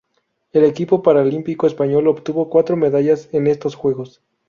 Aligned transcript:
El 0.51 0.63
equipo 0.63 1.03
paralímpico 1.03 1.67
español 1.67 2.07
obtuvo 2.07 2.49
cuatro 2.49 2.75
medallas 2.75 3.29
en 3.33 3.45
estos 3.45 3.75
Juegos. 3.75 4.23